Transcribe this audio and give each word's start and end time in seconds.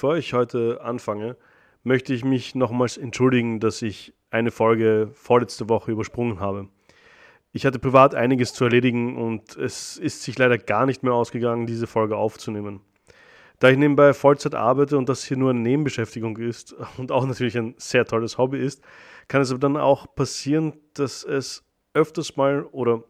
Bevor 0.00 0.16
ich 0.16 0.32
heute 0.32 0.80
anfange, 0.82 1.36
möchte 1.82 2.14
ich 2.14 2.24
mich 2.24 2.54
nochmals 2.54 2.96
entschuldigen, 2.96 3.60
dass 3.60 3.82
ich 3.82 4.14
eine 4.30 4.50
Folge 4.50 5.10
vorletzte 5.12 5.68
Woche 5.68 5.92
übersprungen 5.92 6.40
habe. 6.40 6.68
Ich 7.52 7.66
hatte 7.66 7.78
privat 7.78 8.14
einiges 8.14 8.54
zu 8.54 8.64
erledigen 8.64 9.18
und 9.18 9.58
es 9.58 9.98
ist 9.98 10.22
sich 10.22 10.38
leider 10.38 10.56
gar 10.56 10.86
nicht 10.86 11.02
mehr 11.02 11.12
ausgegangen, 11.12 11.66
diese 11.66 11.86
Folge 11.86 12.16
aufzunehmen. 12.16 12.80
Da 13.58 13.68
ich 13.68 13.76
nebenbei 13.76 14.14
Vollzeit 14.14 14.54
arbeite 14.54 14.96
und 14.96 15.06
das 15.10 15.22
hier 15.22 15.36
nur 15.36 15.50
eine 15.50 15.60
Nebenbeschäftigung 15.60 16.38
ist 16.38 16.74
und 16.96 17.12
auch 17.12 17.26
natürlich 17.26 17.58
ein 17.58 17.74
sehr 17.76 18.06
tolles 18.06 18.38
Hobby 18.38 18.58
ist, 18.58 18.82
kann 19.28 19.42
es 19.42 19.50
aber 19.50 19.60
dann 19.60 19.76
auch 19.76 20.14
passieren, 20.14 20.78
dass 20.94 21.24
es 21.24 21.62
öfters 21.92 22.38
mal 22.38 22.62
oder 22.72 23.04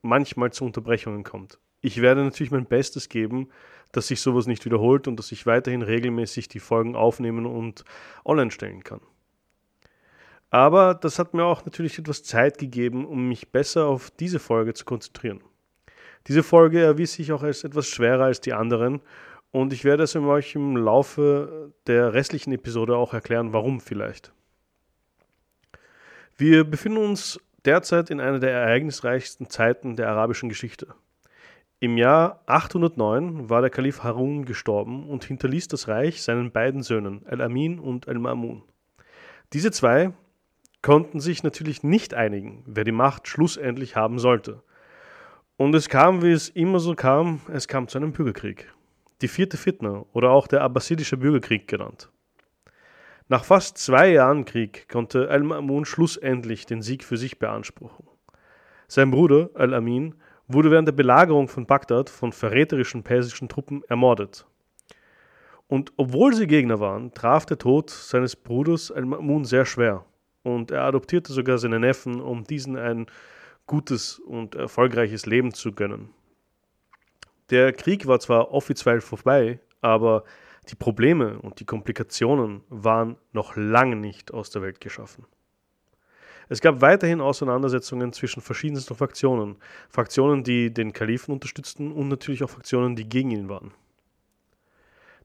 manchmal 0.00 0.50
zu 0.50 0.64
Unterbrechungen 0.64 1.24
kommt. 1.24 1.58
Ich 1.82 2.00
werde 2.00 2.24
natürlich 2.24 2.52
mein 2.52 2.64
Bestes 2.64 3.10
geben, 3.10 3.50
dass 3.92 4.08
sich 4.08 4.20
sowas 4.20 4.46
nicht 4.46 4.64
wiederholt 4.64 5.08
und 5.08 5.16
dass 5.16 5.32
ich 5.32 5.46
weiterhin 5.46 5.82
regelmäßig 5.82 6.48
die 6.48 6.60
Folgen 6.60 6.96
aufnehmen 6.96 7.46
und 7.46 7.84
online 8.24 8.50
stellen 8.50 8.84
kann. 8.84 9.00
Aber 10.50 10.94
das 10.94 11.18
hat 11.18 11.34
mir 11.34 11.44
auch 11.44 11.64
natürlich 11.64 11.98
etwas 11.98 12.22
Zeit 12.22 12.58
gegeben, 12.58 13.04
um 13.04 13.28
mich 13.28 13.50
besser 13.50 13.86
auf 13.86 14.10
diese 14.10 14.38
Folge 14.38 14.74
zu 14.74 14.84
konzentrieren. 14.84 15.42
Diese 16.28 16.42
Folge 16.42 16.80
erwies 16.80 17.14
sich 17.14 17.32
auch 17.32 17.42
als 17.42 17.64
etwas 17.64 17.86
schwerer 17.88 18.24
als 18.24 18.40
die 18.40 18.52
anderen 18.52 19.00
und 19.52 19.72
ich 19.72 19.84
werde 19.84 20.02
es 20.02 20.14
euch 20.16 20.54
im 20.54 20.76
Laufe 20.76 21.72
der 21.86 22.12
restlichen 22.12 22.52
Episode 22.52 22.96
auch 22.96 23.14
erklären, 23.14 23.52
warum 23.52 23.80
vielleicht. 23.80 24.32
Wir 26.36 26.64
befinden 26.64 26.98
uns 26.98 27.40
derzeit 27.64 28.10
in 28.10 28.20
einer 28.20 28.38
der 28.38 28.50
ereignisreichsten 28.50 29.48
Zeiten 29.48 29.96
der 29.96 30.08
arabischen 30.08 30.48
Geschichte. 30.48 30.94
Im 31.78 31.98
Jahr 31.98 32.42
809 32.46 33.50
war 33.50 33.60
der 33.60 33.68
Kalif 33.68 34.02
Harun 34.02 34.46
gestorben 34.46 35.06
und 35.10 35.24
hinterließ 35.24 35.68
das 35.68 35.88
Reich 35.88 36.22
seinen 36.22 36.50
beiden 36.50 36.82
Söhnen, 36.82 37.20
Al-Amin 37.26 37.78
und 37.78 38.08
Al-Ma'mun. 38.08 38.62
Diese 39.52 39.70
zwei 39.70 40.12
konnten 40.80 41.20
sich 41.20 41.42
natürlich 41.42 41.82
nicht 41.82 42.14
einigen, 42.14 42.62
wer 42.66 42.84
die 42.84 42.92
Macht 42.92 43.28
schlussendlich 43.28 43.94
haben 43.94 44.18
sollte. 44.18 44.62
Und 45.58 45.74
es 45.74 45.90
kam, 45.90 46.22
wie 46.22 46.32
es 46.32 46.48
immer 46.48 46.80
so 46.80 46.94
kam, 46.94 47.40
es 47.52 47.68
kam 47.68 47.88
zu 47.88 47.98
einem 47.98 48.12
Bürgerkrieg. 48.12 48.72
Die 49.20 49.28
vierte 49.28 49.58
Fitna 49.58 50.06
oder 50.14 50.30
auch 50.30 50.46
der 50.46 50.62
Abbasidische 50.62 51.18
Bürgerkrieg 51.18 51.68
genannt. 51.68 52.10
Nach 53.28 53.44
fast 53.44 53.76
zwei 53.76 54.12
Jahren 54.12 54.46
Krieg 54.46 54.88
konnte 54.88 55.28
Al-Ma'mun 55.28 55.84
schlussendlich 55.84 56.64
den 56.64 56.80
Sieg 56.80 57.04
für 57.04 57.18
sich 57.18 57.38
beanspruchen. 57.38 58.06
Sein 58.88 59.10
Bruder 59.10 59.50
Al-Amin 59.52 60.14
wurde 60.48 60.70
während 60.70 60.88
der 60.88 60.92
Belagerung 60.92 61.48
von 61.48 61.66
Bagdad 61.66 62.10
von 62.10 62.32
verräterischen 62.32 63.02
persischen 63.02 63.48
Truppen 63.48 63.82
ermordet. 63.88 64.46
Und 65.68 65.92
obwohl 65.96 66.34
sie 66.34 66.46
Gegner 66.46 66.78
waren, 66.78 67.12
traf 67.12 67.46
der 67.46 67.58
Tod 67.58 67.90
seines 67.90 68.36
Bruders 68.36 68.92
Al-Ma'mun 68.94 69.44
sehr 69.44 69.66
schwer. 69.66 70.04
Und 70.42 70.70
er 70.70 70.82
adoptierte 70.82 71.32
sogar 71.32 71.58
seinen 71.58 71.80
Neffen, 71.80 72.20
um 72.20 72.44
diesen 72.44 72.76
ein 72.76 73.06
gutes 73.66 74.20
und 74.20 74.54
erfolgreiches 74.54 75.26
Leben 75.26 75.52
zu 75.52 75.72
gönnen. 75.72 76.10
Der 77.50 77.72
Krieg 77.72 78.06
war 78.06 78.20
zwar 78.20 78.52
offiziell 78.52 79.00
vorbei, 79.00 79.58
aber 79.80 80.24
die 80.68 80.76
Probleme 80.76 81.38
und 81.40 81.60
die 81.60 81.64
Komplikationen 81.64 82.62
waren 82.68 83.16
noch 83.32 83.56
lange 83.56 83.96
nicht 83.96 84.32
aus 84.32 84.50
der 84.50 84.62
Welt 84.62 84.80
geschaffen. 84.80 85.24
Es 86.48 86.60
gab 86.60 86.80
weiterhin 86.80 87.20
Auseinandersetzungen 87.20 88.12
zwischen 88.12 88.40
verschiedensten 88.40 88.94
Fraktionen, 88.94 89.56
Fraktionen, 89.88 90.44
die 90.44 90.72
den 90.72 90.92
Kalifen 90.92 91.32
unterstützten 91.32 91.90
und 91.92 92.08
natürlich 92.08 92.44
auch 92.44 92.50
Fraktionen, 92.50 92.94
die 92.94 93.08
gegen 93.08 93.32
ihn 93.32 93.48
waren. 93.48 93.72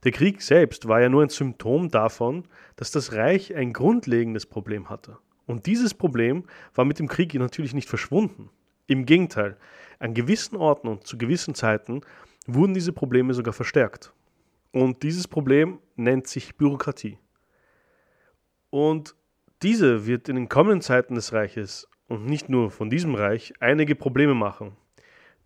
Der 0.04 0.12
Krieg 0.12 0.42
selbst 0.42 0.88
war 0.88 1.00
ja 1.00 1.10
nur 1.10 1.22
ein 1.22 1.30
Symptom 1.30 1.90
davon, 1.90 2.46
dass 2.76 2.90
das 2.90 3.14
Reich 3.14 3.54
ein 3.56 3.72
grundlegendes 3.72 4.48
Problem 4.48 4.90
hatte. 4.90 5.18
Und 5.46 5.68
dieses 5.68 5.94
Problem 5.94 6.46
war 6.74 6.86
mit 6.86 6.98
dem 6.98 7.08
Krieg 7.08 7.34
natürlich 7.36 7.76
nicht 7.76 7.88
verschwunden. 7.88 8.50
Im 8.88 9.06
Gegenteil, 9.06 9.58
an 10.00 10.16
gewissen 10.16 10.56
Orten 10.56 10.88
und 10.88 11.06
zu 11.06 11.20
gewissen 11.20 11.54
Zeiten 11.54 12.02
wurden 12.48 12.74
diese 12.74 12.94
Probleme 12.94 13.36
sogar 13.36 13.54
verstärkt. 13.54 14.12
Und 14.72 15.04
dieses 15.04 15.28
Problem 15.28 15.80
nennt 15.96 16.28
sich 16.28 16.56
Bürokratie. 16.56 17.20
Und 18.72 19.16
diese 19.64 20.08
wird 20.08 20.30
in 20.30 20.36
den 20.36 20.50
kommenden 20.50 20.82
Zeiten 20.82 21.16
des 21.16 21.34
Reiches 21.34 21.88
und 22.08 22.26
nicht 22.26 22.50
nur 22.50 22.72
von 22.72 22.90
diesem 22.90 23.16
Reich 23.16 23.54
einige 23.60 23.96
Probleme 23.96 24.34
machen. 24.34 24.76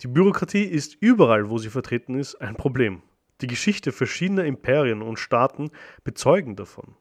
Die 0.01 0.07
Bürokratie 0.07 0.63
ist 0.63 0.95
überall, 0.99 1.49
wo 1.49 1.57
sie 1.57 1.69
vertreten 1.69 2.15
ist, 2.15 2.35
ein 2.35 2.55
Problem. 2.55 3.01
Die 3.41 3.47
Geschichte 3.47 3.91
verschiedener 3.91 4.45
Imperien 4.45 5.01
und 5.01 5.19
Staaten 5.19 5.69
bezeugen 6.03 6.55
davon. 6.55 6.95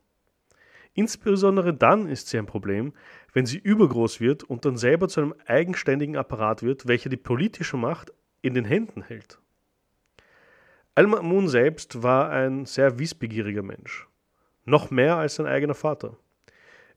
Insbesondere 0.94 1.74
dann 1.74 2.08
ist 2.08 2.28
sie 2.28 2.38
ein 2.38 2.46
Problem, 2.46 2.92
wenn 3.32 3.46
sie 3.46 3.58
übergroß 3.58 4.20
wird 4.20 4.44
und 4.44 4.64
dann 4.64 4.76
selber 4.76 5.08
zu 5.08 5.20
einem 5.20 5.34
eigenständigen 5.46 6.16
Apparat 6.16 6.62
wird, 6.62 6.86
welcher 6.86 7.10
die 7.10 7.16
politische 7.16 7.76
Macht 7.76 8.12
in 8.42 8.54
den 8.54 8.64
Händen 8.64 9.02
hält. 9.02 9.40
Al-Ma'mun 10.94 11.48
selbst 11.48 12.04
war 12.04 12.30
ein 12.30 12.66
sehr 12.66 13.00
wissbegieriger 13.00 13.62
Mensch. 13.62 14.06
Noch 14.64 14.92
mehr 14.92 15.16
als 15.16 15.34
sein 15.34 15.46
eigener 15.46 15.74
Vater. 15.74 16.16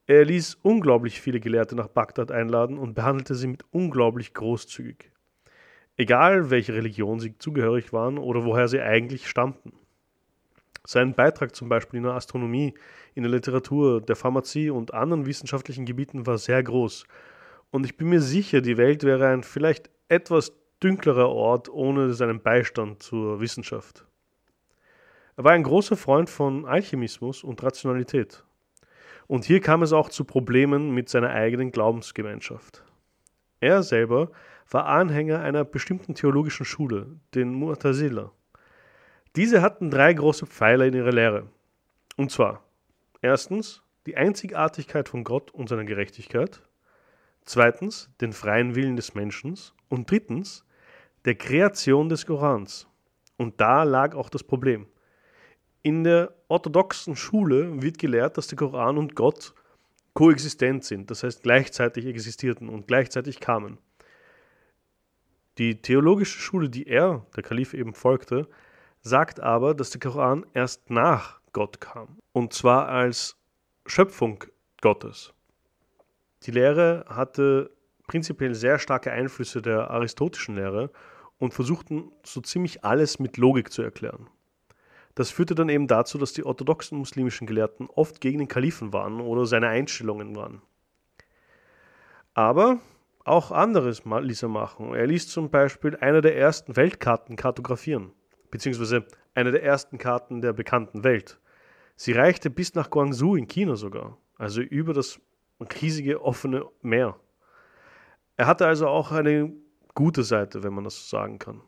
Er 0.09 0.23
ließ 0.23 0.59
unglaublich 0.63 1.19
viele 1.19 1.41
Gelehrte 1.41 1.75
nach 1.75 1.90
Bagdad 1.90 2.31
einladen 2.31 2.78
und 2.78 2.94
behandelte 2.94 3.35
sie 3.35 3.47
mit 3.47 3.66
unglaublich 3.72 4.34
großzügig. 4.34 5.12
Egal, 5.97 6.50
welche 6.50 6.73
Religion 6.73 7.19
sie 7.19 7.38
zugehörig 7.38 7.91
waren 7.91 8.18
oder 8.18 8.45
woher 8.45 8.69
sie 8.69 8.79
eigentlich 8.79 9.28
stammten. 9.28 9.73
Sein 10.85 11.13
Beitrag 11.13 11.53
zum 11.53 11.68
Beispiel 11.68 11.97
in 11.97 12.06
der 12.06 12.13
Astronomie, 12.13 12.73
in 13.16 13.23
der 13.23 13.31
Literatur, 13.34 14.00
der 14.00 14.16
Pharmazie 14.16 14.69
und 14.69 14.94
anderen 14.94 15.25
wissenschaftlichen 15.25 15.85
Gebieten 15.85 16.25
war 16.25 16.38
sehr 16.38 16.63
groß. 16.63 17.06
Und 17.72 17.85
ich 17.85 17.97
bin 17.97 18.07
mir 18.07 18.22
sicher, 18.22 18.62
die 18.62 18.78
Welt 18.78 19.03
wäre 19.03 19.28
ein 19.28 19.44
vielleicht 19.44 19.89
etwas 20.07 20.53
dünklerer 20.81 21.28
Ort 21.28 21.68
ohne 21.68 22.13
seinen 22.13 22.41
Beistand 22.41 23.03
zur 23.03 23.41
Wissenschaft. 23.41 24.06
Er 25.35 25.44
war 25.44 25.51
ein 25.51 25.63
großer 25.63 25.97
Freund 25.97 26.29
von 26.29 26.66
Alchemismus 26.66 27.44
und 27.44 27.62
Rationalität. 27.62 28.47
Und 29.27 29.45
hier 29.45 29.59
kam 29.59 29.83
es 29.83 29.91
auch 29.91 30.09
zu 30.09 30.23
Problemen 30.23 30.91
mit 30.91 31.09
seiner 31.09 31.29
eigenen 31.29 31.71
Glaubensgemeinschaft. 31.71 32.83
Er 33.59 33.83
selber 33.83 34.31
war 34.69 34.85
Anhänger 34.85 35.39
einer 35.39 35.65
bestimmten 35.65 36.15
theologischen 36.15 36.65
Schule, 36.65 37.07
den 37.35 37.61
Mu'tazila. 37.61 38.31
Diese 39.35 39.61
hatten 39.61 39.91
drei 39.91 40.13
große 40.13 40.45
Pfeiler 40.45 40.85
in 40.85 40.93
ihrer 40.93 41.11
Lehre. 41.11 41.47
Und 42.15 42.31
zwar 42.31 42.63
erstens 43.21 43.83
die 44.05 44.15
Einzigartigkeit 44.17 45.09
von 45.09 45.23
Gott 45.23 45.51
und 45.51 45.67
seiner 45.69 45.85
Gerechtigkeit, 45.85 46.61
zweitens 47.45 48.09
den 48.21 48.33
freien 48.33 48.75
Willen 48.75 48.95
des 48.95 49.13
Menschen 49.15 49.57
und 49.89 50.09
drittens 50.09 50.65
der 51.25 51.35
Kreation 51.35 52.09
des 52.09 52.25
Korans. 52.25 52.88
Und 53.38 53.59
da 53.59 53.83
lag 53.83 54.15
auch 54.15 54.29
das 54.29 54.44
Problem. 54.44 54.88
In 55.83 56.03
der 56.03 56.33
orthodoxen 56.47 57.15
Schule 57.15 57.81
wird 57.81 57.97
gelehrt, 57.97 58.38
dass 58.38 58.47
der 58.47 58.57
Koran 58.57 58.97
und 58.97 59.15
Gott 59.15 59.53
koexistent 60.13 60.83
sind, 60.83 61.11
das 61.11 61.23
heißt 61.23 61.43
gleichzeitig 61.43 62.05
existierten 62.05 62.69
und 62.69 62.88
gleichzeitig 62.88 63.39
kamen. 63.39 63.77
Die 65.57 65.81
theologische 65.81 66.39
Schule, 66.39 66.69
die 66.69 66.88
er, 66.88 67.25
der 67.35 67.43
Kalif, 67.43 67.73
eben 67.73 67.93
folgte, 67.93 68.47
sagt 69.01 69.39
aber, 69.39 69.73
dass 69.73 69.91
der 69.91 69.99
Koran 69.99 70.45
erst 70.53 70.89
nach 70.89 71.39
Gott 71.53 71.79
kam. 71.81 72.17
Und 72.31 72.53
zwar 72.53 72.88
als 72.88 73.38
Schöpfung 73.85 74.44
Gottes. 74.81 75.33
Die 76.44 76.51
Lehre 76.51 77.06
hatte 77.07 77.71
prinzipiell 78.07 78.53
sehr 78.53 78.80
starke 78.80 79.12
Einflüsse 79.12 79.62
der 79.62 79.89
aristotischen 79.89 80.56
Lehre 80.56 80.91
und 81.39 81.53
versuchten 81.53 82.12
so 82.23 82.41
ziemlich 82.41 82.83
alles 82.83 83.19
mit 83.19 83.38
Logik 83.38 83.71
zu 83.71 83.81
erklären. 83.81 84.30
Das 85.18 85.31
führte 85.31 85.56
dann 85.56 85.68
eben 85.68 85.88
dazu, 85.88 86.19
dass 86.19 86.34
die 86.34 86.46
orthodoxen 86.46 86.96
muslimischen 86.96 87.48
Gelehrten 87.48 87.90
oft 87.90 88.22
gegen 88.22 88.38
den 88.38 88.48
Kalifen 88.48 88.94
waren 88.94 89.19
oder 89.19 89.48
seine 89.48 89.68
Einstellungen 89.68 90.36
waren. 90.36 90.62
Aber 92.36 92.78
auch 93.25 93.50
anderes 93.52 94.04
ließ 94.06 94.44
er 94.44 94.50
machen. 94.50 94.94
Er 94.94 95.08
ließ 95.08 95.28
zum 95.28 95.50
Beispiel 95.50 95.98
eine 96.02 96.22
der 96.22 96.38
ersten 96.38 96.75
Weltkarten 96.75 97.36
kartografieren, 97.36 98.12
beziehungsweise 98.52 99.08
eine 99.34 99.52
der 99.52 99.64
ersten 99.64 99.98
Karten 99.98 100.42
der 100.42 100.54
bekannten 100.54 101.04
Welt. 101.04 101.40
Sie 101.96 102.12
reichte 102.12 102.52
bis 102.52 102.75
nach 102.75 102.92
Guangzhou 102.92 103.36
in 103.36 103.48
China 103.48 103.75
sogar, 103.75 104.19
also 104.36 104.62
über 104.62 104.94
das 104.94 105.19
riesige 105.81 106.22
offene 106.22 106.64
Meer. 106.84 107.19
Er 108.36 108.46
hatte 108.46 108.68
also 108.68 108.88
auch 108.88 109.12
eine 109.12 109.52
gute 109.96 110.22
Seite, 110.22 110.62
wenn 110.62 110.74
man 110.74 110.84
das 110.84 111.10
so 111.10 111.18
sagen 111.18 111.40
kann. 111.40 111.64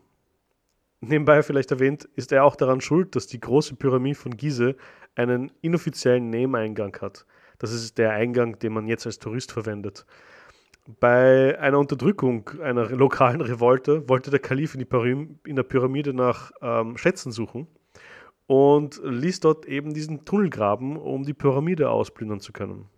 Nebenbei 1.01 1.43
vielleicht 1.43 1.71
erwähnt, 1.71 2.09
ist 2.15 2.31
er 2.31 2.43
auch 2.43 2.55
daran 2.55 2.81
schuld, 2.81 3.15
dass 3.15 3.27
die 3.27 3.39
große 3.39 3.75
Pyramide 3.75 4.15
von 4.17 4.35
Gizeh 4.35 4.75
einen 5.15 5.51
inoffiziellen 5.61 6.29
Nebeneingang 6.29 6.95
hat. 7.01 7.25
Das 7.57 7.71
ist 7.71 7.97
der 7.97 8.11
Eingang, 8.11 8.59
den 8.59 8.73
man 8.73 8.87
jetzt 8.87 9.05
als 9.05 9.19
Tourist 9.19 9.51
verwendet. 9.51 10.05
Bei 10.99 11.57
einer 11.59 11.77
Unterdrückung 11.77 12.49
einer 12.61 12.89
lokalen 12.89 13.41
Revolte 13.41 14.09
wollte 14.09 14.31
der 14.31 14.39
Kalif 14.39 14.75
in, 14.75 15.39
in 15.45 15.55
der 15.55 15.63
Pyramide 15.63 16.13
nach 16.13 16.51
ähm, 16.61 16.97
Schätzen 16.97 17.31
suchen 17.31 17.67
und 18.47 18.99
ließ 19.03 19.41
dort 19.41 19.67
eben 19.67 19.93
diesen 19.93 20.25
Tunnel 20.25 20.49
graben, 20.49 20.97
um 20.97 21.23
die 21.23 21.35
Pyramide 21.35 21.91
ausplündern 21.91 22.39
zu 22.39 22.51
können. 22.51 22.89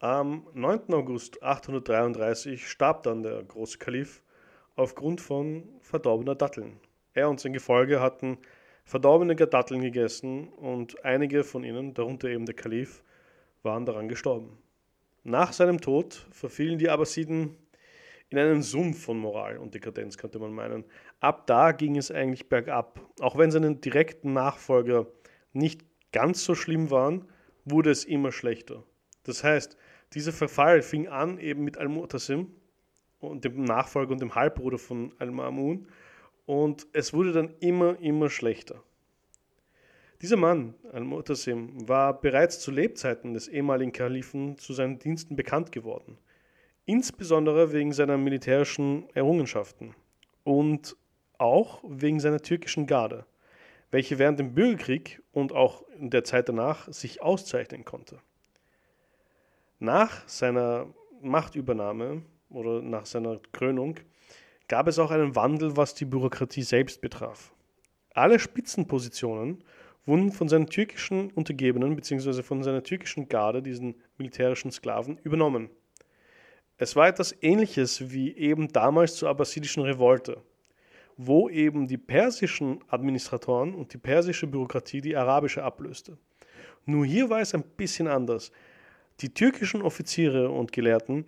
Am 0.00 0.46
9. 0.54 0.94
August 0.94 1.42
833 1.42 2.66
starb 2.66 3.02
dann 3.02 3.22
der 3.22 3.42
große 3.42 3.78
Kalif 3.78 4.22
aufgrund 4.76 5.20
von 5.20 5.64
verdorbener 5.80 6.36
Datteln. 6.36 6.80
Er 7.14 7.28
und 7.28 7.40
sein 7.40 7.52
Gefolge 7.52 8.00
hatten 8.00 8.38
verdorbene 8.84 9.36
Datteln 9.36 9.82
gegessen 9.82 10.48
und 10.48 11.04
einige 11.04 11.44
von 11.44 11.64
ihnen, 11.64 11.94
darunter 11.94 12.28
eben 12.28 12.46
der 12.46 12.54
Kalif, 12.54 13.02
waren 13.62 13.84
daran 13.84 14.08
gestorben. 14.08 14.58
Nach 15.24 15.52
seinem 15.52 15.80
Tod 15.80 16.26
verfielen 16.30 16.78
die 16.78 16.88
Abbasiden 16.88 17.56
in 18.30 18.38
einen 18.38 18.62
Sumpf 18.62 19.04
von 19.04 19.18
Moral 19.18 19.58
und 19.58 19.74
Dekadenz, 19.74 20.16
könnte 20.16 20.38
man 20.38 20.52
meinen. 20.52 20.84
Ab 21.20 21.46
da 21.46 21.72
ging 21.72 21.96
es 21.96 22.10
eigentlich 22.10 22.48
bergab. 22.48 23.00
Auch 23.20 23.36
wenn 23.36 23.50
seine 23.50 23.74
direkten 23.76 24.32
Nachfolger 24.32 25.06
nicht 25.52 25.82
ganz 26.12 26.44
so 26.44 26.54
schlimm 26.54 26.90
waren, 26.90 27.26
wurde 27.64 27.90
es 27.90 28.04
immer 28.04 28.32
schlechter. 28.32 28.84
Das 29.24 29.44
heißt, 29.44 29.76
dieser 30.14 30.32
Verfall 30.32 30.82
fing 30.82 31.08
an 31.08 31.38
eben 31.38 31.64
mit 31.64 31.76
Al-Mu'tasim 31.76 32.46
und 33.18 33.44
dem 33.44 33.64
Nachfolger 33.64 34.12
und 34.12 34.20
dem 34.20 34.34
Halbbruder 34.34 34.78
von 34.78 35.12
Al-Ma'mun 35.18 35.86
und 36.48 36.86
es 36.94 37.12
wurde 37.12 37.32
dann 37.32 37.54
immer, 37.60 38.00
immer 38.00 38.30
schlechter. 38.30 38.82
Dieser 40.22 40.38
Mann, 40.38 40.72
Al-Mu'tasim, 40.92 41.86
war 41.86 42.18
bereits 42.18 42.58
zu 42.60 42.70
Lebzeiten 42.70 43.34
des 43.34 43.48
ehemaligen 43.48 43.92
Kalifen 43.92 44.56
zu 44.56 44.72
seinen 44.72 44.98
Diensten 44.98 45.36
bekannt 45.36 45.72
geworden. 45.72 46.16
Insbesondere 46.86 47.72
wegen 47.74 47.92
seiner 47.92 48.16
militärischen 48.16 49.10
Errungenschaften 49.12 49.94
und 50.42 50.96
auch 51.36 51.84
wegen 51.86 52.18
seiner 52.18 52.40
türkischen 52.40 52.86
Garde, 52.86 53.26
welche 53.90 54.18
während 54.18 54.38
dem 54.38 54.54
Bürgerkrieg 54.54 55.22
und 55.32 55.52
auch 55.52 55.86
in 55.98 56.08
der 56.08 56.24
Zeit 56.24 56.48
danach 56.48 56.90
sich 56.90 57.20
auszeichnen 57.20 57.84
konnte. 57.84 58.20
Nach 59.80 60.26
seiner 60.26 60.86
Machtübernahme 61.20 62.22
oder 62.48 62.80
nach 62.80 63.04
seiner 63.04 63.38
Krönung 63.52 63.96
gab 64.68 64.86
es 64.86 64.98
auch 64.98 65.10
einen 65.10 65.34
Wandel, 65.34 65.76
was 65.76 65.94
die 65.94 66.04
Bürokratie 66.04 66.62
selbst 66.62 67.00
betraf. 67.00 67.52
Alle 68.14 68.38
Spitzenpositionen 68.38 69.64
wurden 70.04 70.32
von 70.32 70.48
seinen 70.48 70.66
türkischen 70.66 71.30
Untergebenen 71.30 71.96
bzw. 71.96 72.42
von 72.42 72.62
seiner 72.62 72.82
türkischen 72.82 73.28
Garde, 73.28 73.62
diesen 73.62 73.94
militärischen 74.16 74.70
Sklaven, 74.70 75.18
übernommen. 75.22 75.70
Es 76.76 76.94
war 76.96 77.08
etwas 77.08 77.34
ähnliches 77.42 78.12
wie 78.12 78.36
eben 78.36 78.68
damals 78.68 79.16
zur 79.16 79.28
abbasidischen 79.28 79.82
Revolte, 79.82 80.42
wo 81.16 81.48
eben 81.48 81.88
die 81.88 81.98
persischen 81.98 82.84
Administratoren 82.88 83.74
und 83.74 83.92
die 83.92 83.98
persische 83.98 84.46
Bürokratie 84.46 85.00
die 85.00 85.16
arabische 85.16 85.62
ablöste. 85.62 86.18
Nur 86.86 87.04
hier 87.04 87.28
war 87.28 87.40
es 87.40 87.54
ein 87.54 87.64
bisschen 87.76 88.06
anders. 88.06 88.52
Die 89.20 89.34
türkischen 89.34 89.82
Offiziere 89.82 90.48
und 90.50 90.72
Gelehrten 90.72 91.24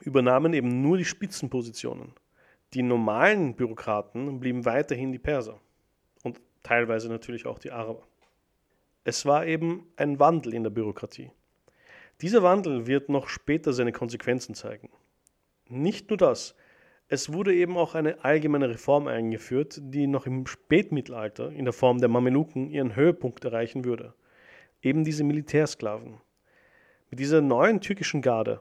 übernahmen 0.00 0.54
eben 0.54 0.80
nur 0.80 0.96
die 0.96 1.04
Spitzenpositionen. 1.04 2.14
Die 2.74 2.82
normalen 2.82 3.54
Bürokraten 3.54 4.40
blieben 4.40 4.64
weiterhin 4.64 5.12
die 5.12 5.18
Perser 5.18 5.60
teilweise 6.62 7.08
natürlich 7.08 7.46
auch 7.46 7.58
die 7.58 7.70
Araber. 7.70 8.06
Es 9.04 9.24
war 9.24 9.46
eben 9.46 9.86
ein 9.96 10.18
Wandel 10.18 10.54
in 10.54 10.62
der 10.62 10.70
Bürokratie. 10.70 11.30
Dieser 12.20 12.42
Wandel 12.42 12.86
wird 12.86 13.08
noch 13.08 13.28
später 13.28 13.72
seine 13.72 13.92
Konsequenzen 13.92 14.54
zeigen. 14.54 14.90
Nicht 15.68 16.10
nur 16.10 16.18
das, 16.18 16.54
es 17.08 17.32
wurde 17.32 17.54
eben 17.54 17.76
auch 17.76 17.94
eine 17.94 18.24
allgemeine 18.24 18.68
Reform 18.68 19.06
eingeführt, 19.06 19.80
die 19.82 20.06
noch 20.06 20.26
im 20.26 20.46
Spätmittelalter 20.46 21.50
in 21.50 21.64
der 21.64 21.72
Form 21.72 21.98
der 21.98 22.08
Mameluken 22.08 22.70
ihren 22.70 22.94
Höhepunkt 22.94 23.44
erreichen 23.44 23.84
würde. 23.84 24.14
Eben 24.82 25.04
diese 25.04 25.24
Militärsklaven. 25.24 26.20
Mit 27.10 27.18
dieser 27.18 27.40
neuen 27.40 27.80
türkischen 27.80 28.22
Garde, 28.22 28.60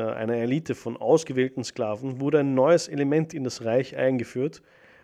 einer 0.00 0.34
Elite 0.34 0.74
von 0.74 0.96
ausgewählten 0.96 1.64
Sklaven, 1.64 2.20
wurde 2.20 2.40
ein 2.40 2.54
neues 2.54 2.88
Element 2.88 3.34
in 3.34 3.44
das 3.44 3.64
Reich 3.64 3.96
eingeführt, 3.96 4.62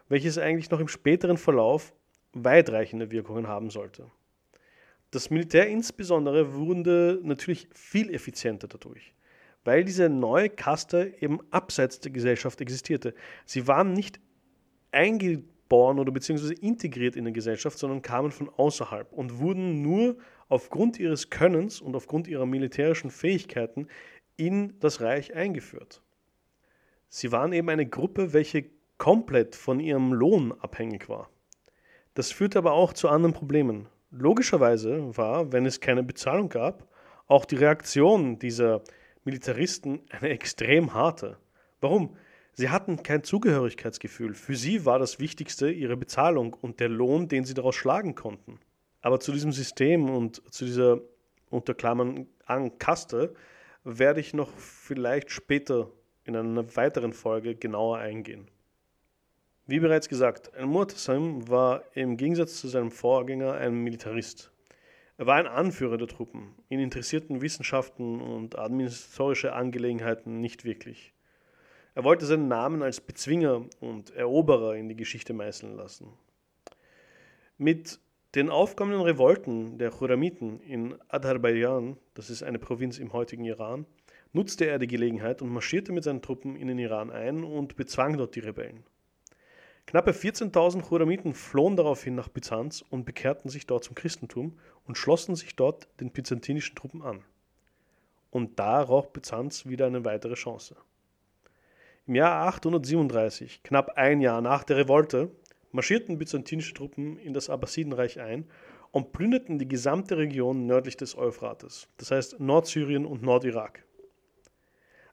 welches 0.09 0.39
eigentlich 0.39 0.71
noch 0.71 0.81
im 0.81 0.89
späteren 0.89 1.37
Verlauf 1.37 1.93
weitreichende 2.33 3.11
Wirkungen 3.11 3.47
haben 3.47 3.71
sollte. 3.71 4.11
Das 5.11 5.31
Militär 5.31 5.69
insbesondere 5.69 6.55
wurde 6.55 7.21
natürlich 7.23 7.69
viel 7.73 8.13
effizienter 8.13 8.69
dadurch, 8.69 9.15
weil 9.65 9.85
diese 9.85 10.09
neue 10.09 10.51
Kaste 10.51 11.15
eben 11.21 11.41
abseits 11.51 12.01
der 12.01 12.13
Gesellschaft 12.13 12.61
existierte. 12.61 13.15
Sie 13.45 13.67
waren 13.67 13.93
nicht 13.93 14.21
eingeboren 14.93 15.99
oder 15.99 16.13
beziehungsweise 16.13 16.55
integriert 16.55 17.17
in 17.17 17.25
die 17.25 17.33
Gesellschaft, 17.33 17.79
sondern 17.79 18.03
kamen 18.03 18.31
von 18.31 18.49
außerhalb 18.49 19.13
und 19.13 19.39
wurden 19.39 19.83
nur 19.83 20.17
aufgrund 20.49 20.99
ihres 20.99 21.31
Könnens 21.31 21.81
und 21.81 21.95
aufgrund 21.97 22.29
ihrer 22.29 22.47
militärischen 22.47 23.11
Fähigkeiten 23.11 23.89
in 24.37 24.79
das 24.81 25.01
Reich 25.01 25.35
eingeführt. 25.35 26.03
Sie 27.09 27.33
waren 27.33 27.53
eben 27.53 27.69
eine 27.69 27.87
Gruppe, 27.87 28.33
welche 28.33 28.67
komplett 28.99 29.55
von 29.55 29.81
ihrem 29.81 30.13
Lohn 30.13 30.53
abhängig 30.53 31.09
war. 31.09 31.31
Das 32.15 32.33
führte 32.33 32.59
aber 32.59 32.73
auch 32.73 32.93
zu 32.93 33.09
anderen 33.09 33.35
Problemen. 33.35 33.89
Logischerweise 34.11 35.17
war, 35.17 35.53
wenn 35.53 35.67
es 35.67 35.81
keine 35.81 36.03
Bezahlung 36.03 36.49
gab, 36.49 36.89
auch 37.27 37.45
die 37.45 37.57
Reaktion 37.57 38.39
dieser 38.39 38.83
Militaristen 39.25 40.01
eine 40.11 40.31
extrem 40.31 40.95
harte. 40.95 41.37
Warum? 41.81 42.17
Sie 42.55 42.71
hatten 42.71 43.03
kein 43.03 43.23
Zugehörigkeitsgefühl. 43.23 44.33
Für 44.33 44.57
sie 44.57 44.87
war 44.87 44.99
das 44.99 45.21
Wichtigste 45.21 45.71
ihre 45.71 45.97
Bezahlung 45.97 46.55
und 46.55 46.81
der 46.81 46.89
Lohn, 46.89 47.29
den 47.29 47.45
sie 47.45 47.53
daraus 47.53 47.75
schlagen 47.75 48.15
konnten. 48.15 48.61
Aber 49.03 49.21
zu 49.21 49.33
diesem 49.33 49.53
System 49.53 50.09
und 50.09 50.43
zu 50.53 50.65
dieser 50.65 51.01
unter 51.51 51.75
Klammern 51.75 52.27
Kaste 52.79 53.35
werde 53.87 54.19
ich 54.19 54.35
noch 54.35 54.51
vielleicht 54.59 55.31
später 55.31 55.91
in 56.25 56.35
einer 56.35 56.77
weiteren 56.77 57.13
Folge 57.13 57.55
genauer 57.55 57.99
eingehen. 57.99 58.49
Wie 59.67 59.79
bereits 59.79 60.09
gesagt, 60.09 60.53
Al-Mu'tasim 60.55 61.49
war 61.49 61.85
im 61.95 62.17
Gegensatz 62.17 62.61
zu 62.61 62.67
seinem 62.67 62.91
Vorgänger 62.91 63.55
ein 63.55 63.85
Militarist. 63.85 64.51
Er 65.19 65.27
war 65.27 65.37
ein 65.37 65.47
Anführer 65.47 65.99
der 65.99 66.09
Truppen. 66.09 66.57
Ihn 66.69 66.81
interessierten 66.81 67.41
Wissenschaften 67.43 68.21
und 68.21 68.59
administratorische 68.59 69.53
Angelegenheiten 69.53 70.41
nicht 70.41 70.65
wirklich. 70.65 71.15
Er 71.95 72.03
wollte 72.03 72.27
seinen 72.27 72.49
Namen 72.49 72.83
als 72.83 73.01
Bezwinger 73.01 73.67
und 73.81 74.11
Eroberer 74.11 74.75
in 74.75 74.89
die 74.89 74.97
Geschichte 74.97 75.33
meißeln 75.33 75.77
lassen. 75.77 76.13
Mit 77.57 78.01
den 78.35 78.51
aufkommenden 78.51 79.03
Revolten 79.03 79.79
der 79.79 79.91
Churamiten 79.91 80.61
in 80.61 80.97
Adharbayjan, 81.09 81.97
das 82.15 82.29
ist 82.29 82.43
eine 82.43 82.59
Provinz 82.59 82.99
im 82.99 83.13
heutigen 83.13 83.45
Iran, 83.45 83.87
nutzte 84.33 84.67
er 84.67 84.79
die 84.79 84.87
Gelegenheit 84.87 85.41
und 85.41 85.51
marschierte 85.51 85.93
mit 85.93 86.05
seinen 86.05 86.23
Truppen 86.23 86.57
in 86.57 86.69
den 86.69 86.79
Iran 86.79 87.11
ein 87.11 87.45
und 87.45 87.77
bezwang 87.77 88.17
dort 88.17 88.35
die 88.35 88.41
Rebellen. 88.41 88.85
Knappe 89.87 90.11
14.000 90.11 90.89
Churamiten 90.89 91.33
flohen 91.33 91.77
daraufhin 91.77 92.17
nach 92.17 92.29
Byzanz 92.29 92.85
und 92.91 93.05
bekehrten 93.05 93.49
sich 93.49 93.67
dort 93.67 93.85
zum 93.85 93.95
Christentum 93.95 94.59
und 94.85 94.99
schlossen 94.99 95.37
sich 95.37 95.55
dort 95.55 95.89
den 96.01 96.11
byzantinischen 96.11 96.75
Truppen 96.75 97.03
an. 97.03 97.23
Und 98.31 98.59
da 98.59 98.83
roch 98.83 99.07
Byzanz 99.07 99.67
wieder 99.67 99.87
eine 99.87 100.05
weitere 100.05 100.35
Chance. 100.35 100.77
Im 102.09 102.17
Jahr 102.17 102.49
837, 102.49 103.63
knapp 103.63 103.97
ein 103.97 104.21
Jahr 104.21 104.41
nach 104.41 104.65
der 104.65 104.77
Revolte, 104.77 105.31
marschierten 105.77 106.19
byzantinische 106.19 106.75
Truppen 106.75 107.19
in 107.19 107.33
das 107.33 107.49
Abbasidenreich 107.49 108.19
ein 108.19 108.47
und 108.91 109.13
plünderten 109.13 109.59
die 109.59 109.69
gesamte 109.69 110.17
Region 110.19 110.67
nördlich 110.67 110.97
des 110.97 111.17
Euphrates, 111.17 111.89
das 111.99 112.11
heißt 112.11 112.41
Nordsyrien 112.41 113.07
und 113.07 113.23
Nordirak. 113.23 113.85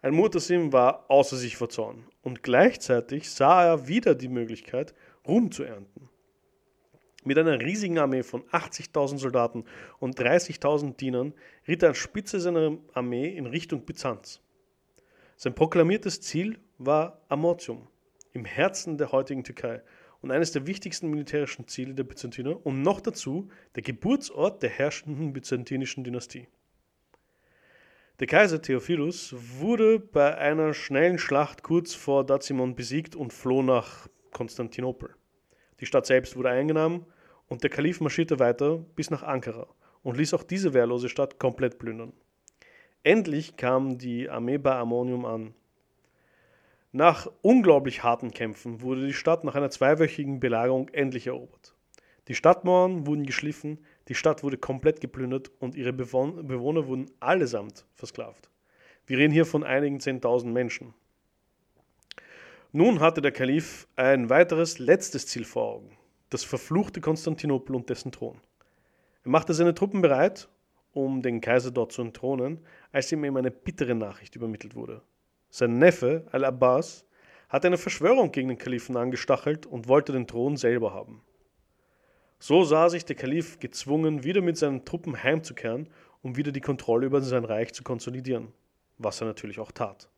Al-Mutasim 0.01 0.74
war 0.74 1.05
außer 1.10 1.38
sich 1.38 1.55
vor 1.55 1.70
Zorn 1.70 2.05
und 2.24 2.43
gleichzeitig 2.43 3.29
sah 3.29 3.63
er 3.63 3.88
wieder 3.88 4.15
die 4.15 4.27
Möglichkeit, 4.27 4.96
Ruhm 5.27 5.51
zu 5.51 5.63
ernten. 5.63 6.10
Mit 7.24 7.38
einer 7.38 7.62
riesigen 7.62 8.00
Armee 8.00 8.24
von 8.24 8.43
80.000 8.43 9.17
Soldaten 9.17 9.63
und 10.00 10.20
30.000 10.20 10.98
Dienern 10.98 11.34
ritt 11.67 11.84
er 11.84 11.89
an 11.89 11.96
Spitze 11.96 12.41
seiner 12.41 12.77
Armee 12.93 13.29
in 13.29 13.46
Richtung 13.46 13.86
Byzanz. 13.86 14.41
Sein 15.38 15.55
proklamiertes 15.55 16.20
Ziel 16.20 16.60
war 16.77 17.22
Amortium, 17.29 17.88
im 18.34 18.43
Herzen 18.43 18.98
der 18.98 19.12
heutigen 19.12 19.43
Türkei 19.43 19.82
und 20.24 20.32
eines 20.32 20.53
der 20.53 20.65
wichtigsten 20.65 21.10
militärischen 21.10 21.68
Ziele 21.68 21.94
der 21.94 22.06
Byzantiner 22.06 22.65
und 22.65 22.82
noch 22.82 23.01
dazu 23.01 23.50
der 23.75 23.84
Geburtsort 23.84 24.63
der 24.63 24.70
herrschenden 24.70 25.34
byzantinischen 25.34 26.06
Dynastie. 26.06 26.48
Der 28.20 28.27
Kaiser 28.27 28.62
Theophilus 28.62 29.36
wurde 29.60 30.00
bei 30.00 30.38
einer 30.38 30.74
schnellen 30.74 31.18
Schlacht 31.18 31.62
kurz 31.62 31.94
vor 31.94 32.25
Dazimon 32.25 32.74
besiegt 32.74 33.18
und 33.18 33.34
floh 33.34 33.62
nach 33.62 34.08
Konstantinopel. 34.32 35.13
Die 35.82 35.86
Stadt 35.86 36.06
selbst 36.06 36.38
wurde 36.38 36.50
eingenommen 36.50 37.06
und 37.50 37.63
der 37.63 37.70
Kalif 37.70 38.00
marschierte 38.00 38.39
weiter 38.39 38.77
bis 38.96 39.10
nach 39.10 39.24
Ankara 39.24 39.68
und 40.03 40.15
ließ 40.15 40.34
auch 40.36 40.44
diese 40.44 40.74
wehrlose 40.74 41.10
Stadt 41.10 41.38
komplett 41.38 41.80
plündern. 41.80 42.13
Endlich 43.03 43.58
kam 43.58 43.98
die 43.98 44.30
Armee 44.30 44.58
bei 44.58 44.74
Ammonium 44.74 45.25
an. 45.25 45.53
Nach 46.96 47.28
unglaublich 47.42 48.04
harten 48.04 48.30
Kämpfen 48.30 48.82
wurde 48.82 49.08
die 49.08 49.14
Stadt 49.14 49.44
nach 49.44 49.56
einer 49.56 49.72
zweiwöchigen 49.72 50.40
Belagerung 50.40 50.90
endlich 50.90 51.26
erobert. 51.26 51.74
Die 52.28 52.36
Stadtmauern 52.36 53.08
wurden 53.08 53.26
geschliffen, 53.26 53.84
die 54.10 54.14
Stadt 54.14 54.44
wurde 54.44 54.60
komplett 54.60 55.02
geplündert 55.02 55.50
und 55.60 55.74
ihre 55.74 55.92
Bewohner 55.92 56.86
wurden 56.86 57.10
allesamt 57.20 57.88
versklavt. 57.96 58.48
Wir 59.08 59.18
reden 59.18 59.34
hier 59.34 59.48
von 59.48 59.64
einigen 59.64 60.00
Zehntausend 60.02 60.54
Menschen. 60.54 60.94
Nun 62.72 63.00
hatte 63.00 63.24
der 63.24 63.32
Kalif 63.32 63.88
ein 63.96 64.30
weiteres 64.30 64.78
letztes 64.78 65.26
Ziel 65.26 65.46
vor 65.46 65.64
Augen, 65.64 65.98
das 66.30 66.44
verfluchte 66.44 67.02
Konstantinopel 67.02 67.76
und 67.76 67.90
dessen 67.90 68.12
Thron. 68.12 68.40
Er 69.24 69.32
machte 69.32 69.56
seine 69.56 69.74
Truppen 69.74 70.04
bereit, 70.04 70.48
um 70.92 71.24
den 71.24 71.42
Kaiser 71.42 71.72
dort 71.72 71.92
zu 71.92 72.04
entthronen, 72.04 72.60
als 72.92 73.12
ihm 73.12 73.24
eben 73.24 73.38
eine 73.38 73.50
bittere 73.50 73.96
Nachricht 73.96 74.36
übermittelt 74.36 74.76
wurde. 74.76 75.02
Sein 75.56 75.78
Neffe, 75.78 76.26
Al-Abbas, 76.32 77.06
hatte 77.48 77.68
eine 77.68 77.78
Verschwörung 77.78 78.32
gegen 78.32 78.48
den 78.48 78.58
Kalifen 78.58 78.98
angestachelt 78.98 79.68
und 79.68 79.88
wollte 79.88 80.12
den 80.12 80.26
Thron 80.26 80.58
selber 80.58 80.96
haben. 80.96 81.22
So 82.40 82.64
sah 82.64 82.90
sich 82.90 83.06
der 83.06 83.16
Kalif 83.16 83.60
gezwungen, 83.60 84.24
wieder 84.24 84.42
mit 84.42 84.58
seinen 84.58 84.84
Truppen 84.84 85.22
heimzukehren, 85.22 85.92
um 86.24 86.38
wieder 86.38 86.52
die 86.52 86.60
Kontrolle 86.60 87.06
über 87.06 87.22
sein 87.22 87.46
Reich 87.46 87.72
zu 87.72 87.84
konsolidieren, 87.84 88.52
was 88.98 89.22
er 89.22 89.28
natürlich 89.28 89.60
auch 89.60 89.72
tat. 89.72 90.10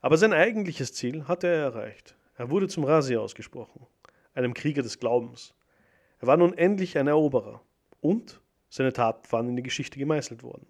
Aber 0.00 0.16
sein 0.16 0.32
eigentliches 0.32 0.94
Ziel 0.94 1.28
hatte 1.28 1.48
er 1.48 1.64
erreicht. 1.64 2.16
Er 2.38 2.48
wurde 2.48 2.68
zum 2.68 2.84
Rasi 2.84 3.14
ausgesprochen, 3.18 3.86
einem 4.32 4.54
Krieger 4.54 4.80
des 4.80 5.00
Glaubens. 5.00 5.52
Er 6.22 6.28
war 6.28 6.38
nun 6.38 6.56
endlich 6.56 6.96
ein 6.96 7.08
Eroberer 7.08 7.60
und 8.00 8.40
seine 8.70 8.94
Taten 8.94 9.30
waren 9.30 9.50
in 9.50 9.56
die 9.56 9.62
Geschichte 9.62 9.98
gemeißelt 9.98 10.42
worden. 10.42 10.66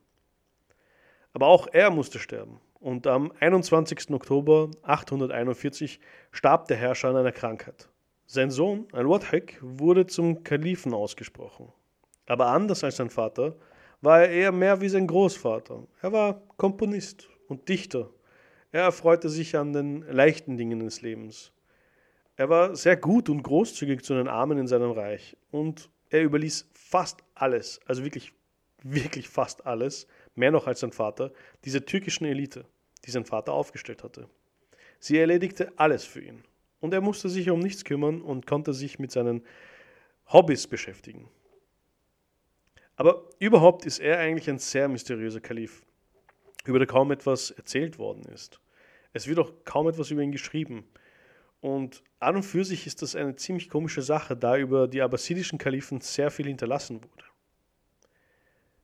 Aber 1.35 1.47
auch 1.47 1.69
er 1.69 1.91
musste 1.91 2.19
sterben 2.19 2.61
und 2.81 3.07
am 3.07 3.33
21. 3.41 4.11
Oktober 4.11 4.71
841 4.83 6.01
starb 6.31 6.69
der 6.69 6.77
Herrscher 6.77 7.09
an 7.09 7.17
einer 7.17 7.33
Krankheit. 7.33 7.89
Sein 8.27 8.51
Sohn 8.51 8.87
Al-Wadhik 8.93 9.59
wurde 9.63 10.07
zum 10.07 10.45
Kalifen 10.45 10.93
ausgesprochen. 10.93 11.73
Aber 12.27 12.49
anders 12.49 12.85
als 12.85 12.97
sein 12.97 13.11
Vater 13.11 13.57
war 14.01 14.21
er 14.21 14.31
eher 14.31 14.53
mehr 14.53 14.81
wie 14.81 14.89
sein 14.89 15.07
Großvater. 15.07 15.87
Er 16.03 16.13
war 16.13 16.43
Komponist 16.57 17.29
und 17.49 17.69
Dichter. 17.69 18.11
Er 18.71 18.83
erfreute 18.83 19.29
sich 19.29 19.57
an 19.57 19.73
den 19.73 20.03
leichten 20.03 20.57
Dingen 20.57 20.81
des 20.81 21.01
Lebens. 21.01 21.53
Er 22.37 22.49
war 22.49 22.77
sehr 22.77 22.97
gut 22.97 23.29
und 23.29 23.43
großzügig 23.43 24.05
zu 24.05 24.15
den 24.15 24.29
Armen 24.29 24.59
in 24.59 24.67
seinem 24.69 24.93
Reich 24.93 25.37
und 25.51 25.91
er 26.11 26.23
überließ 26.23 26.71
fast 26.75 27.25
alles, 27.35 27.81
also 27.87 28.05
wirklich, 28.05 28.33
wirklich 28.83 29.29
fast 29.29 29.67
alles, 29.67 30.07
mehr 30.35 30.51
noch 30.51 30.67
als 30.67 30.81
sein 30.81 30.93
Vater, 30.93 31.33
dieser 31.65 31.85
türkischen 31.85 32.25
Elite, 32.25 32.65
die 33.05 33.11
sein 33.11 33.25
Vater 33.25 33.53
aufgestellt 33.53 34.05
hatte. 34.05 34.29
Sie 35.01 35.19
erledigte 35.19 35.73
alles 35.77 36.05
für 36.05 36.21
ihn 36.21 36.45
und 36.81 36.95
er 36.95 37.01
musste 37.01 37.29
sich 37.29 37.51
um 37.51 37.61
nichts 37.61 37.85
kümmern 37.85 38.21
und 38.23 38.47
konnte 38.47 38.73
sich 38.73 38.99
mit 38.99 39.11
seinen 39.11 39.43
Hobbys 40.33 40.67
beschäftigen. 40.67 41.29
Aber 42.97 43.29
überhaupt 43.39 43.87
ist 43.87 44.01
er 44.01 44.19
eigentlich 44.19 44.51
ein 44.51 44.59
sehr 44.59 44.89
mysteriöser 44.89 45.41
Kalif, 45.41 45.83
über 46.65 46.81
den 46.81 46.89
kaum 46.89 47.13
etwas 47.13 47.53
erzählt 47.53 47.99
worden 47.99 48.25
ist. 48.25 48.61
Es 49.13 49.27
wird 49.27 49.39
auch 49.39 49.53
kaum 49.65 49.89
etwas 49.89 50.11
über 50.11 50.23
ihn 50.23 50.33
geschrieben. 50.33 50.85
Und 51.61 52.03
an 52.21 52.37
und 52.37 52.43
für 52.43 52.65
sich 52.65 52.87
ist 52.87 53.03
das 53.03 53.15
eine 53.15 53.37
ziemlich 53.37 53.69
komische 53.71 54.03
Sache, 54.03 54.37
da 54.37 54.57
über 54.57 54.87
die 54.87 55.01
abbasidischen 55.01 55.59
Kalifen 55.59 56.01
sehr 56.01 56.31
viel 56.31 56.47
hinterlassen 56.47 57.03
wurde. 57.03 57.25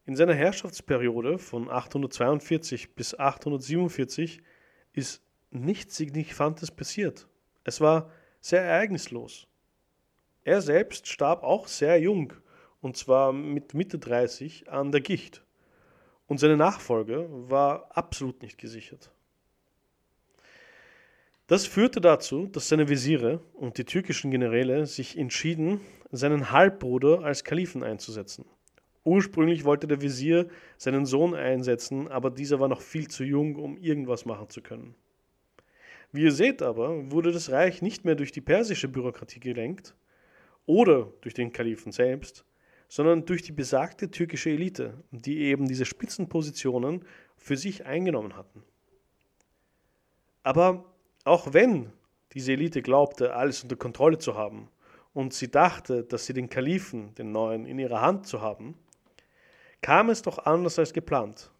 In 0.07 0.17
seiner 0.17 0.35
Herrschaftsperiode 0.35 1.39
von 1.39 1.71
842 1.71 2.95
bis 2.95 3.19
847 3.19 4.43
ist 4.93 5.23
nichts 5.51 5.97
Signifikantes 5.97 6.71
passiert. 6.71 7.27
Es 7.65 7.81
war 7.81 8.11
sehr 8.41 8.63
ereignislos. 8.63 9.47
Er 10.43 10.61
selbst 10.61 11.09
starb 11.09 11.43
auch 11.43 11.69
sehr 11.69 11.99
jung, 11.99 12.35
und 12.83 12.99
zwar 12.99 13.33
mit 13.33 13.73
Mitte 13.73 13.99
30 13.99 14.69
an 14.69 14.93
der 14.93 15.01
Gicht. 15.01 15.43
Und 16.27 16.39
seine 16.39 16.59
Nachfolge 16.59 17.27
war 17.31 17.97
absolut 17.97 18.43
nicht 18.43 18.59
gesichert. 18.59 19.11
Das 21.47 21.67
führte 21.67 22.03
dazu, 22.03 22.47
dass 22.47 22.69
seine 22.69 22.89
Wesire 22.91 23.41
und 23.55 23.79
die 23.79 23.85
türkischen 23.85 24.31
Generäle 24.31 24.85
sich 24.87 25.17
entschieden, 25.17 25.81
seinen 26.11 26.51
Halbbruder 26.51 27.23
als 27.23 27.45
Kalifen 27.45 27.83
einzusetzen. 27.83 28.45
Ursprünglich 29.05 29.65
wollte 29.65 29.87
der 29.87 30.01
Wesir 30.01 30.49
seinen 30.79 31.05
Sohn 31.05 31.35
einsetzen, 31.35 32.09
aber 32.09 32.31
dieser 32.31 32.59
war 32.59 32.69
noch 32.69 32.81
viel 32.81 33.09
zu 33.09 33.23
jung, 33.23 33.57
um 33.57 33.77
irgendwas 33.77 34.25
machen 34.25 34.49
zu 34.49 34.63
können. 34.63 34.95
Wie 36.11 36.23
ihr 36.23 36.33
seht 36.33 36.63
aber, 36.63 37.11
wurde 37.11 37.33
das 37.33 37.51
Reich 37.51 37.83
nicht 37.83 38.05
mehr 38.05 38.15
durch 38.15 38.33
die 38.33 38.41
persische 38.41 38.89
Bürokratie 38.89 39.41
gelenkt 39.41 39.95
oder 40.65 41.13
durch 41.21 41.35
den 41.35 41.53
Kalifen 41.53 41.93
selbst, 41.93 42.47
sondern 42.89 43.25
durch 43.27 43.43
die 43.43 43.53
besagte 43.53 44.11
türkische 44.11 44.51
Elite, 44.51 44.95
die 45.11 45.41
eben 45.41 45.67
diese 45.67 45.85
Spitzenpositionen 45.85 47.05
für 47.37 47.57
sich 47.57 47.85
eingenommen 47.85 48.37
hatten. 48.37 48.63
Aber 50.45 50.85
auch 51.25 51.53
wenn 51.53 51.93
diese 52.33 52.53
Elite 52.53 52.81
glaubte, 52.81 53.35
alles 53.35 53.63
unter 53.63 53.77
Kontrolle 53.77 54.19
zu 54.19 54.35
haben 54.35 54.69
und 55.13 55.35
sie 55.35 55.51
dachte, 55.51 56.05
dass 56.05 56.27
sie 56.27 56.33
den 56.33 56.49
Kalifen, 56.49 57.15
den 57.17 57.33
neuen, 57.33 57.67
in 57.67 57.79
ihrer 57.79 58.01
Hand 58.01 58.27
zu 58.27 58.41
haben, 58.41 58.77
kam 59.85 60.09
es 60.09 60.23
doch 60.23 60.39
anders 60.39 60.79
als 60.79 60.95
geplant. 60.95 61.51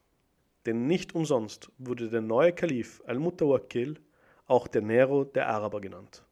Denn 0.65 0.87
nicht 0.87 1.15
umsonst 1.15 1.71
wurde 1.77 2.09
der 2.09 2.23
neue 2.23 2.55
Kalif 2.55 3.03
Al-Mutawakkil 3.07 4.01
auch 4.47 4.67
der 4.67 4.81
Nero 4.81 5.25
der 5.25 5.47
Araber 5.47 5.83
genannt. 5.83 6.25